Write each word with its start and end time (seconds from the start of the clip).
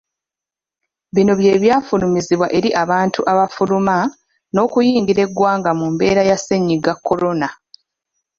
Bino 1.15 1.33
bye 1.39 1.53
byafulumizibwa 1.63 2.47
eri 2.57 2.69
abantu 2.83 3.19
abafuluma 3.31 3.97
n'okuyingira 4.53 5.21
eggwanga 5.27 5.69
mu 5.79 5.85
mbeera 5.93 6.21
ya 6.29 6.37
ssennyiga 6.39 6.91
korona. 7.07 7.47